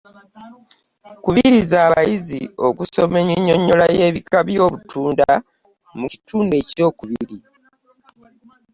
[1.23, 5.29] Kubiriza abayizi okusoma ennyinyonnyola y’ebika by’obutunda
[5.97, 7.37] mu kitundu ekyokubiri.